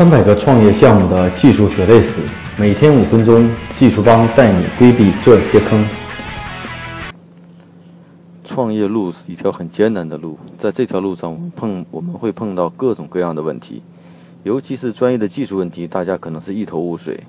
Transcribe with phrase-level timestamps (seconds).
[0.00, 2.22] 三百个创业项目的技术血泪史，
[2.56, 3.46] 每天五分钟，
[3.78, 5.86] 技术帮带你规避这些坑。
[8.42, 13.82] 创业路是一条很艰难的路，在这条路上，我们碰我们会碰到各种各样的问题，
[14.42, 17.22] 尤其是专业的技术问题，大家可能是一头雾水。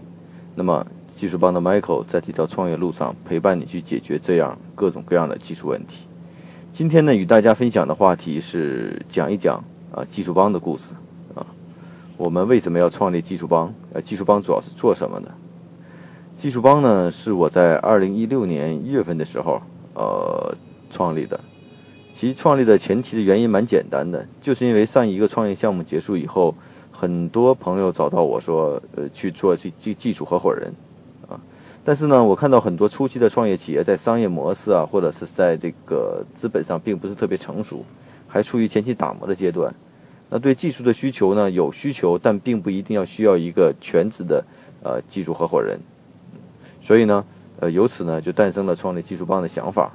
[0.56, 6.06] 那么，技术帮的 Michael 在这条创业路上陪伴你去解决这样各种各样的技术问题。
[6.72, 9.62] 今天呢，与大家分享的话题是讲一讲
[9.94, 10.92] 啊技术帮的故事。
[12.22, 13.74] 我们为什么要创立技术帮？
[13.94, 15.32] 呃，技术帮主要是做什么的？
[16.38, 19.59] 技术帮呢，是我在二零一六年一月份的时候，
[19.95, 20.55] 呃，
[20.92, 21.40] 创立的。
[22.14, 26.54] 其创立的前提的原因蛮简单的，就是因为上一个创业项目结束以后，
[26.92, 30.72] 很多朋友找到我说，呃，去做技技技术合伙人，
[31.28, 31.42] 啊，
[31.84, 37.84] 但是呢，我看到很多初期的创业企业在商业模式啊，或者是在这个资本上并不是特别成熟，
[38.28, 39.73] 还处于前期打磨的阶段。
[40.34, 41.52] 那对技术的需求呢？
[41.52, 44.41] 有需求，但并不一定要需要一个全职的
[44.81, 45.77] 呃技术合伙人。
[46.81, 47.23] 所以呢，
[47.59, 49.91] 呃，由此呢就诞生了创立技术帮的想法。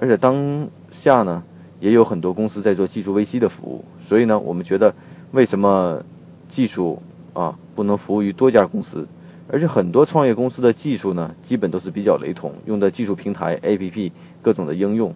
[0.00, 1.42] 而且当下呢，
[1.80, 3.84] 也有很多公司在做技术 VC 的服务。
[4.00, 4.92] 所以呢，我们觉得
[5.32, 6.02] 为什么
[6.48, 7.00] 技术
[7.34, 9.06] 啊不能服务于多家公司？
[9.48, 15.14] 而且很多创业公司的技术呢，基本都是比较雷同，用的技术平台、APP 各种的应用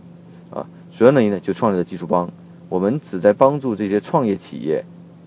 [0.51, 0.67] 啊。
[0.91, 2.31] 所以呢，就创立了技术帮。
[2.69, 4.85] 我们只在帮助这些创业企业，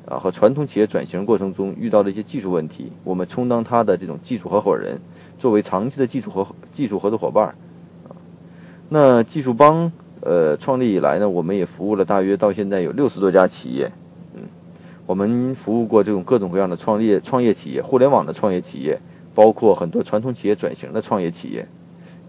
[0.08, 5.00] 啊和传统企业转型过程中遇到的一些技术问题，我们充当他的这种技术合伙人，
[5.40, 7.48] 作为长期的技术合技术合作伙伴
[8.08, 8.14] 啊。
[8.90, 13.92] 那技术帮呃创立以来呢，我们也服务了大约到现在有六十多家企业，
[14.36, 14.44] 嗯，
[15.08, 19.00] 我们服务过这种各种各样的创业创业企业、互联网的创业企业，
[19.34, 21.62] 包括很多传统企业转型的创业企业。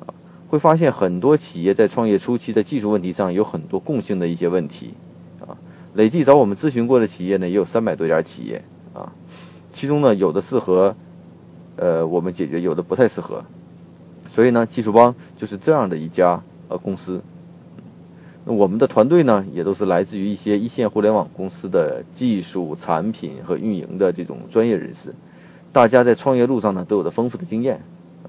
[0.07, 0.09] 啊
[0.53, 4.93] 会发现很多企业在创业初期的技术问题上有很多共性的一些问题，
[5.95, 8.63] 累计找我们咨询过的企业呢也有三百多家企业，
[8.95, 9.13] 啊，
[9.73, 10.95] 其中呢有的适合，
[11.77, 13.45] 呃，我们解决，有的不太适合，
[14.29, 17.21] 所以呢，技术帮就是这样的一家呃公司，
[18.45, 25.15] 那我们的团队呢也都是来自于一些一线互联网公司的技术、产品和运营的这种专业人士，
[25.73, 27.81] 大家在创业路上呢都有着丰富的经验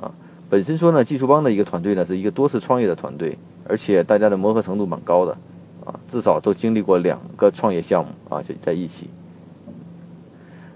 [0.01, 0.11] 啊。
[0.49, 3.37] 本身说呢，技术帮的一个团队呢，是一个多次创业的团队，
[3.67, 5.35] 而且大家的磨合程度蛮高的，
[5.85, 9.09] 啊，至少都经历过两个创业项目啊，就在一起，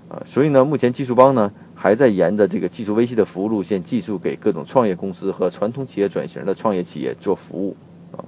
[0.09, 7.75] 啊，所以呢，目前技术帮呢还在沿着这个技术 VC 的服务路线，继续给各种创业公司和传统企业转型的创业企业做服务，
[8.11, 8.19] 啊，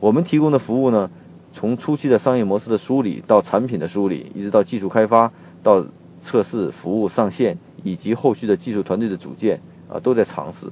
[0.00, 1.10] 我们提供的服务呢，
[1.52, 5.30] 从初期的商业模式的梳理到产品的梳理，一直到技术开发
[5.62, 5.84] 到
[6.18, 10.66] 测试、服务上线，以及后续的技术团队的组建，啊，都在尝试。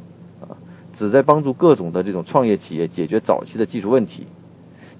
[0.92, 4.26] 旨在帮助各种的这种创业企业解决早期的技术问题。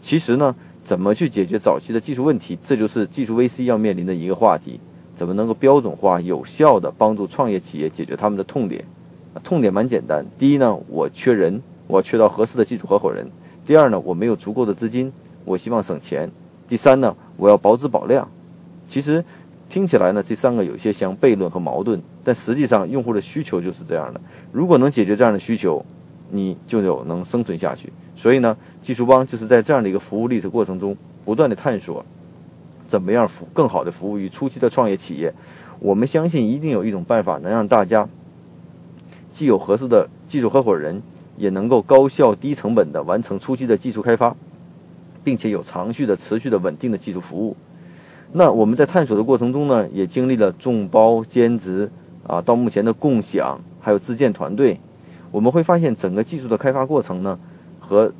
[0.00, 4.80] 其实呢，怎么去解决早期的技术问题，这就是技术 VC 要面临的一个话题。
[5.14, 8.84] 怎么能够标准化、有效的帮助创业企业解决他们的痛点？
[9.42, 10.24] 痛点蛮简单。
[10.38, 13.26] 第一呢，我缺人，我缺到合适的技术合伙人。
[13.66, 15.12] 第二呢，我没有足够的资金，
[15.44, 16.30] 我希望省钱。
[16.66, 18.28] 第三呢，我要保质保量。
[18.86, 19.24] 其实。
[19.68, 24.20] 听起来呢，这三个有些相悖论和矛盾，但实际上用户的需求就是这样的。
[24.50, 25.80] 如果能解决这样的需求，
[26.28, 27.92] 你就有能生存下去。
[28.20, 30.94] 所以呢，技术帮就是在这样的一个服务历程过程中，
[31.24, 32.04] 不断的探索
[32.86, 35.32] 怎么样服更好的服务于初期的创业企业。
[35.78, 38.06] 我们相信一定有一种办法能让大家
[39.32, 41.00] 既有合适的技术合伙人，
[41.38, 44.36] 也能够高效低成本的完成初期的技术开发，
[45.24, 47.56] 并且有长续的持续的稳定的技术服务。
[48.32, 51.90] 那我们在探索的过程中呢，也经历了众包、兼职
[52.26, 54.78] 啊，到目前的共享，还有自建团队。
[55.30, 57.38] 我们会发现，整个技术的开发过程呢，
[57.90, 58.12] 和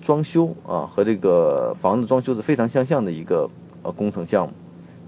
[0.00, 3.46] 装修啊，和这个房子装修是非常相像的一个
[3.82, 4.54] 呃工程项目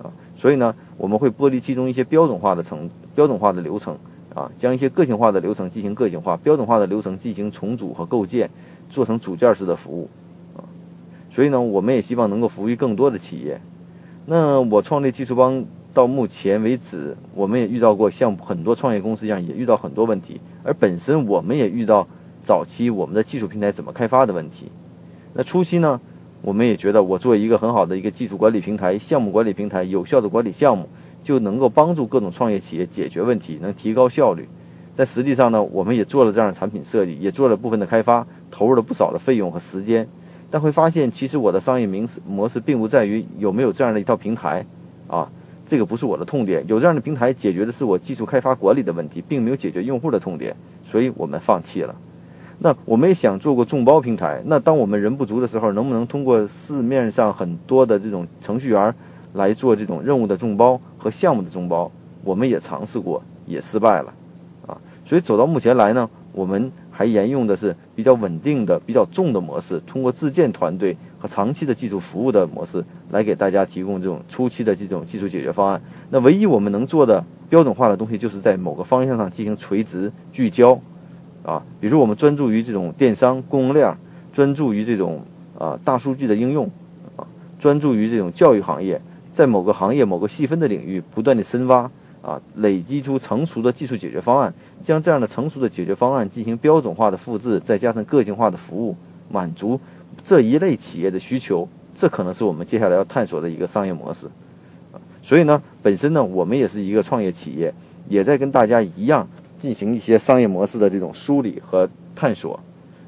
[0.04, 0.12] 啊。
[0.36, 3.96] 所以呢，我们会剥离其中一些标准化的程、标准化的流程
[4.34, 8.50] 啊，将一些个性化的流程进行个性化，标准化的流程进行重组和构建，
[8.90, 10.06] 做成组件式的服务
[10.54, 10.60] 啊。
[11.30, 13.58] 所以呢，我们也希望能够服务于更多的企业。
[14.26, 15.64] 那我创立技术帮
[15.94, 20.38] 到目前为止，我们也遇到过像很多创业公司一样，也遇到很多问题。
[20.62, 22.06] 而本身我们也遇到
[22.42, 24.70] 早期我们的技术平台怎么开发的问题。
[25.32, 26.00] 那初期呢，
[26.42, 30.88] 我们也觉得我做一个很好的一个技术管理平台、项目管理平台，有效的管理项目，
[31.22, 34.48] 就能够帮助各种创业企业解决问题，能提高效率。
[34.96, 40.06] 但实际上呢，我们也做了这样的产品设计，也做了部分的开发，投入了不少的费用和时间。
[40.50, 44.66] 但会发现，其实我的商业模式模式并不在于有没有这样的一套平台，
[45.06, 45.30] 啊，
[45.64, 46.64] 这个不是我的痛点。
[46.66, 51.94] 有这样的平台，解决的是我技术开发管理的问题，并没有解决用户的痛点，所以我们放弃了。
[52.62, 58.94] 那我们也想做过众包平台，那当我们人不足的时候，能不能通过市面上很多的这种程序员
[59.32, 61.90] 来做这种任务的众包和项目的众包？
[62.22, 64.12] 我们也尝试过，也失败了，
[64.66, 64.76] 啊，
[65.06, 75.80] 所以走到目前来呢，我们还沿用的是比较稳定的、比较重的模式，通过自建团队和长期的技术服务的模式来给大家提供这种初期的这种技术解决方案。
[76.10, 80.78] 那唯一我们能做的标准化的东西，就是在某个方向上进行垂直聚焦，
[81.44, 83.96] 啊，比如我们专注于这种电商供应链，
[84.32, 85.22] 专注于这种
[85.58, 86.70] 啊大数据的应用。
[87.16, 87.26] 啊
[87.60, 88.98] 专注于这种教育行业，
[89.34, 91.80] 在某个行业某个细分的领域不断的深挖
[92.22, 94.50] 啊，累积出成熟的技术解决方案，
[94.82, 98.96] 将这样的成熟的解决方案进行标准化的复制，再加上个性化的服务，
[99.30, 99.78] 满足
[100.24, 104.26] 这一类企业的需求，这可能是我们接下来要探索的一个商业模式。
[105.22, 107.70] 所以呢，本身呢，我们也是一个创业企业，
[108.08, 109.28] 也在跟大家一样
[109.60, 112.58] 进行一些商业模式的这种梳理和探索。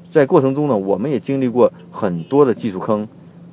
[0.09, 3.05] 在过程中呢，我们也经历过很多的技术坑。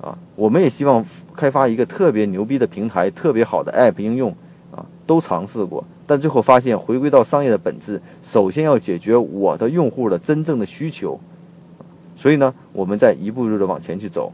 [0.03, 1.05] 啊，我们也希望
[1.37, 4.35] 开发一个特别牛逼的平台，特别好的 App 应用，
[4.75, 11.21] 啊，都尝试过，但最后发现，回归到商业的本质，首先要解决我的用户的真正的需求。
[12.17, 14.33] 所以呢，我们在一步一步的往前去走，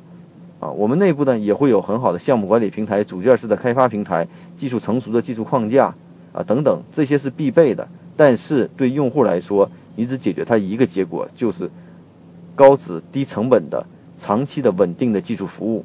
[0.61, 4.25] 啊，我们内部呢也会有很好的项目管理平台、组件式的开发平台、
[4.55, 5.93] 技术成熟的技术框架，
[6.33, 7.89] 啊，等等，这些是必备的。
[8.17, 11.71] 但是对用户来说，你只解决他一个结果，就是
[12.55, 13.87] 高质低成本的。
[14.19, 15.85] 长期的稳定的技术服务，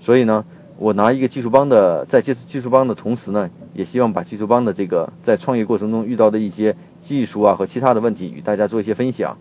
[0.00, 0.42] 所以呢，
[0.78, 9.36] 我拿一个技术帮的，在接触技术帮的同时呢，也希望把技术帮的这个在创业过程中遇到的一些技术啊和其他的问题与大家做一些分享。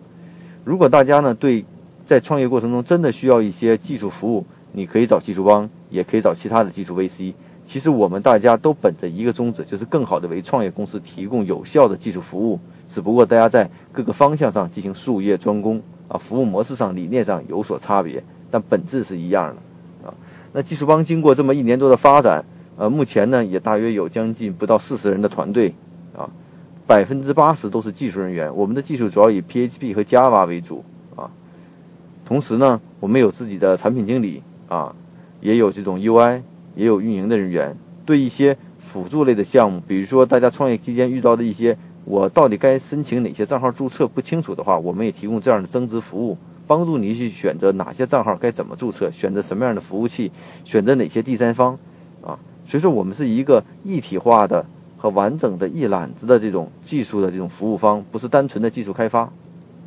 [0.66, 1.64] 如果大家呢对
[2.06, 7.34] 在创业过程中真的需要一些技术服务，你可以找技术帮，也可以找其他的技术 VC。
[7.66, 15.82] 其实我们大家都本着一个宗旨，就是更好的为创业公司提供有效的技术服务，只不过大家在各个方向上进行术业专攻。
[16.08, 20.08] 啊，服务模式上、理念上有所差别，但本质是一样的。
[20.08, 20.14] 啊，
[20.54, 22.46] 那技术帮经过这么一年多的发展，
[22.78, 25.74] 呃，目前呢也大约有将近不到四十人的团队，
[26.16, 26.30] 啊，
[26.86, 28.56] 百分之八十都是技术人员。
[28.56, 30.86] 我们的技术主要以 PHP 和 Java 为主，
[31.16, 31.28] 啊，
[32.24, 34.94] 同时呢，我们有自己的产品经理，啊，
[35.42, 36.44] 也有这种 UI，
[36.76, 37.76] 也有运营的人员。
[38.06, 41.78] 对一些辅助类的项目，比如说大家创业期间遇到的一些。
[42.08, 44.08] 我到底该申请哪些账号注册？
[44.08, 46.38] 不清楚的话，我们也提供这样的增值服务，
[46.68, 50.32] 帮助你去选择哪些账号该怎么注册，选择什么样的服务器，
[50.64, 51.76] 选择哪些第三方，
[52.22, 54.64] 啊，所以说我们是一个一体化的
[55.00, 59.22] 和完整的一揽子的这种技术的这种服务方，不是单纯的技术开发，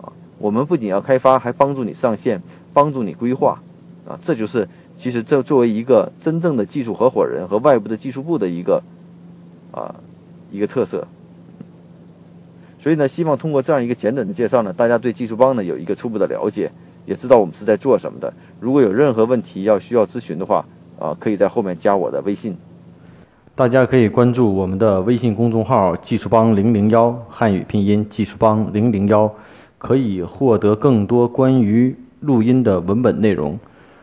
[0.02, 2.43] 啊，我们不仅要开发，还帮助你上线，
[2.73, 3.62] 帮助你规划，
[4.08, 4.69] 啊，这就是
[4.99, 8.83] 其实这作为一个真正的技术合伙人和外部的技术部的一个
[9.71, 9.95] 啊
[10.50, 11.06] 一个特色。
[12.81, 16.69] 所以呢，希望通过这样一个简短的介绍呢，大家对技术帮呢有一个初步的了解，
[17.06, 18.33] 也知道我们是在做什么的。
[18.59, 20.65] 如果有任何问题要需要咨询的话，
[20.99, 22.56] 啊，可以在后面加我的微信。
[23.55, 29.33] 大家可以关注我们的微信公众号“技术帮零零幺”汉语拼音“技术帮零零幺”，
[29.79, 33.59] 可以获得更多关于录音的文本内容。